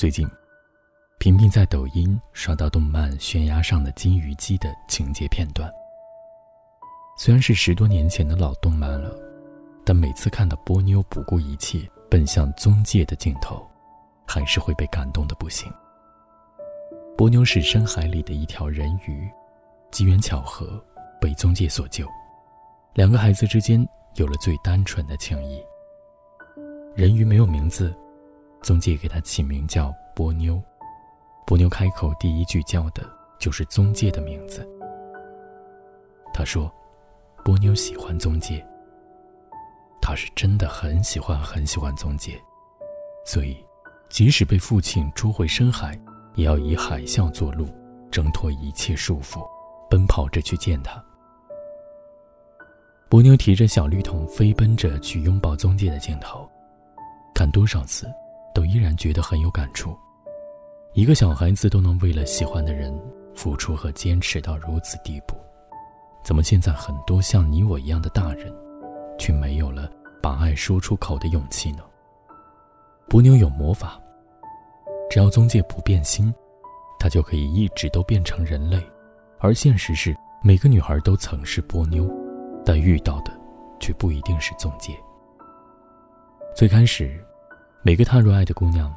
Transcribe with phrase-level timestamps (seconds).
[0.00, 0.26] 最近，
[1.18, 5.70] 频频在抖音刷到动漫悬崖上的金鱼姬的情节片段。
[7.18, 9.14] 虽然是十多年前的老动漫了，
[9.84, 13.62] 但每次看到波妞不顾一切奔向宗介的镜头，
[14.26, 15.70] 还是会被感动的不行。
[17.14, 19.30] 波妞是深海里的一条人鱼，
[19.90, 20.82] 机缘巧合
[21.20, 22.06] 被宗介所救，
[22.94, 25.62] 两个孩子之间有了最单纯的情谊。
[26.94, 27.94] 人鱼没有名字，
[28.62, 30.62] 宗介给他起名叫波妞。
[31.46, 33.02] 波妞开口第一句叫的
[33.38, 34.68] 就是宗介的名字。
[36.32, 36.72] 他说。
[37.42, 38.62] 波妞喜欢宗介，
[39.98, 42.38] 他是真的很喜欢很喜欢宗介，
[43.24, 43.56] 所以，
[44.10, 45.98] 即使被父亲捉回深海，
[46.34, 47.66] 也要以海啸作路，
[48.10, 49.40] 挣脱一切束缚，
[49.88, 51.02] 奔跑着去见他。
[53.08, 56.46] 波妞提着小绿桶飞奔着去拥抱宗介的镜头，
[57.34, 58.06] 看多少次，
[58.54, 59.96] 都依然觉得很有感触。
[60.92, 62.92] 一个小孩子都能为了喜欢的人
[63.34, 65.36] 付出和坚持到如此地步。
[66.22, 68.52] 怎么现在很多像你我一样的大人，
[69.18, 69.90] 却没有了
[70.22, 71.82] 把爱说出口的勇气呢？
[73.08, 73.98] 波妞有魔法，
[75.08, 76.32] 只要宗介不变心，
[76.98, 78.84] 他就可以一直都变成人类。
[79.38, 82.06] 而现实是，每个女孩都曾是波妞，
[82.64, 83.32] 但遇到的
[83.80, 84.94] 却不一定是宗介。
[86.54, 87.24] 最开始，
[87.82, 88.94] 每个踏入爱的姑娘，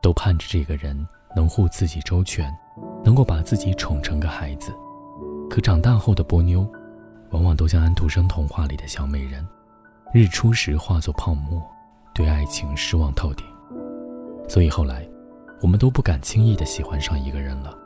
[0.00, 2.50] 都盼着这个人能护自己周全，
[3.04, 4.72] 能够把自己宠成个孩子。
[5.50, 6.66] 可长大后的波妞，
[7.28, 9.46] 往往都像安徒生童话里的小美人，
[10.14, 11.62] 日出时化作泡沫，
[12.14, 13.46] 对爱情失望透顶。
[14.48, 15.06] 所以后来，
[15.60, 17.76] 我们都不敢轻易的喜欢上一个人了，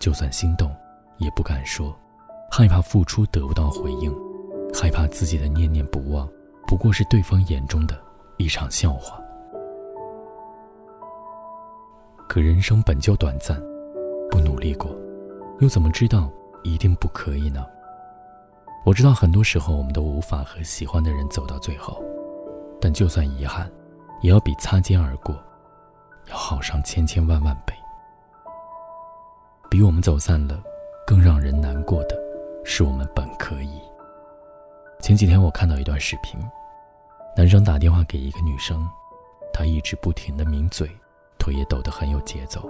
[0.00, 0.74] 就算心动，
[1.18, 1.94] 也不敢说，
[2.50, 4.10] 害怕付出得不到回应，
[4.72, 6.26] 害怕自己的念念不忘
[6.66, 7.94] 不过是对方眼中的
[8.38, 9.20] 一场笑话。
[12.28, 13.58] 可人生本就短暂，
[14.30, 14.94] 不努力过，
[15.60, 16.30] 又怎么知道？
[16.62, 17.64] 一定不可以呢。
[18.84, 22.02] 我知道很多时候我们都无法和喜欢的人走到最后，
[22.80, 23.70] 但就算遗憾，
[24.20, 25.34] 也要比擦肩而过
[26.28, 27.72] 要好上千千万万倍。
[29.70, 30.62] 比我们走散了
[31.06, 32.16] 更让人难过的，
[32.64, 33.80] 是我们本可以。
[35.00, 36.38] 前几天我看到一段视频，
[37.34, 38.86] 男生打电话给一个女生，
[39.52, 40.90] 他一直不停的抿嘴，
[41.48, 42.68] 腿也抖得很有节奏，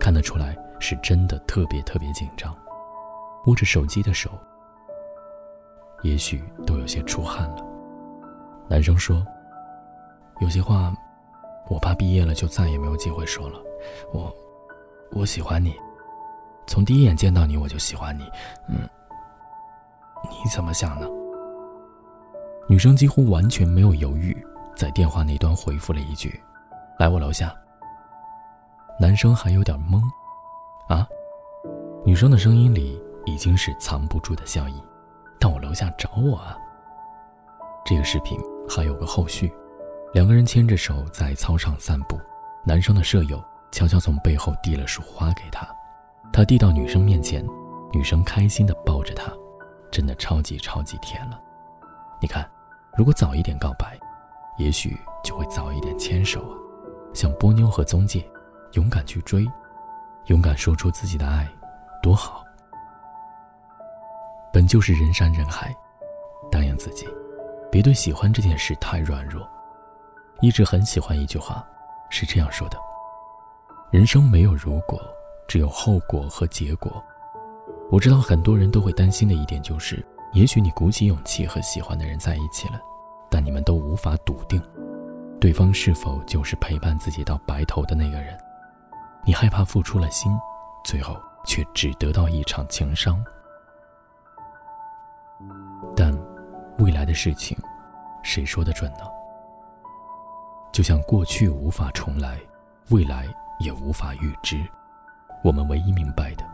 [0.00, 2.52] 看得出来是真的特别特别紧张。
[3.46, 4.28] 握着手机的手，
[6.02, 7.64] 也许都有些出汗了。
[8.68, 9.24] 男生说
[10.42, 10.92] ：“有些话，
[11.68, 13.60] 我怕毕业了就再也没有机会说了。
[14.12, 14.34] 我，
[15.12, 15.72] 我喜欢你，
[16.66, 18.24] 从第一眼见到你我就喜欢你。
[18.68, 18.88] 嗯，
[20.24, 21.06] 你怎么想呢？”
[22.68, 24.36] 女生几乎完全没有犹豫，
[24.74, 26.40] 在电话那端回复了一句
[26.98, 27.54] ：“来我楼下。”
[29.00, 30.02] 男生还有点懵，
[30.88, 31.06] 啊？
[32.04, 33.00] 女生的声音里。
[33.28, 34.80] 已经是藏不住的笑意，
[35.40, 36.56] 到我楼下找我啊！
[37.84, 39.52] 这个视频还有个后续，
[40.14, 42.16] 两个人牵着手在操场散步，
[42.64, 43.42] 男生的舍友
[43.72, 45.68] 悄悄从背后递了束花给他，
[46.32, 47.44] 他递到女生面前，
[47.92, 49.32] 女生开心的抱着他，
[49.90, 51.36] 真的超级超级甜了。
[52.20, 52.48] 你看，
[52.96, 53.98] 如果早一点告白，
[54.56, 56.54] 也许就会早一点牵手啊！
[57.12, 58.24] 像波妞和宗介，
[58.72, 59.46] 勇敢去追，
[60.26, 61.48] 勇敢说出自己的爱，
[62.02, 62.44] 多好。
[64.52, 65.74] 本就是人山人海，
[66.50, 67.06] 答应自己，
[67.70, 69.48] 别对喜欢这件事太软弱。
[70.40, 71.66] 一直很喜欢一句话，
[72.10, 72.78] 是这样说的：
[73.90, 75.00] 人生没有如果，
[75.48, 77.02] 只有后果和结果。
[77.90, 82.80] 我知道很多人都会担心的一点就是，也许你鼓起勇气和喜欢的人在一起了，
[83.30, 84.60] 但你们都无法笃定，
[85.40, 88.36] 对方是否就是陪伴自己到白头的那个人。
[89.26, 90.32] 你害怕付出了心，
[90.84, 93.22] 最后却只得到一场情伤。
[95.96, 96.16] 但，
[96.78, 97.58] 未来的事情，
[98.22, 99.00] 谁说的准呢？
[100.70, 102.38] 就像过去无法重来，
[102.90, 103.26] 未来
[103.58, 104.64] 也无法预知。
[105.42, 106.44] 我们唯一明白的，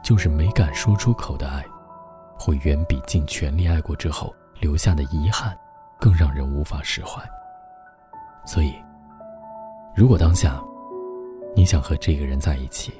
[0.00, 1.64] 就是没敢说出口的爱，
[2.38, 5.58] 会远比尽全力爱过之后留下的遗憾，
[5.98, 7.20] 更让人无法释怀。
[8.44, 8.80] 所以，
[9.96, 10.62] 如果当下，
[11.54, 12.92] 你想和这个人在一起，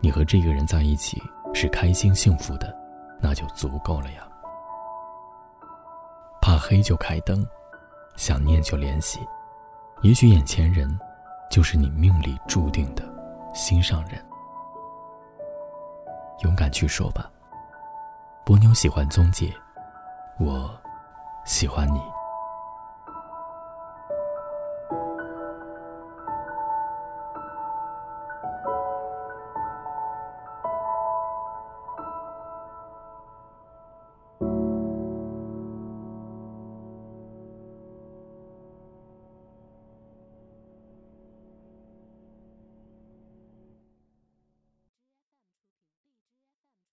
[0.00, 1.22] 你和这个人在一起
[1.54, 2.76] 是开心幸福的，
[3.20, 4.26] 那就足够了呀。
[6.40, 7.46] 怕黑就开灯，
[8.16, 9.20] 想念就联系，
[10.02, 10.98] 也许眼前人，
[11.50, 13.02] 就是你命里注定的
[13.54, 14.22] 心上人。
[16.40, 17.30] 勇敢去说吧。
[18.44, 19.54] 波妞喜欢宗介，
[20.38, 20.68] 我
[21.44, 22.00] 喜欢你。